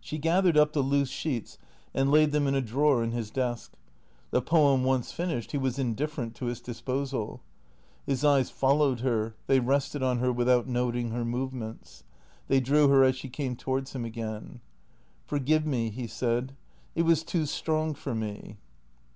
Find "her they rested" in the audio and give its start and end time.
9.02-10.02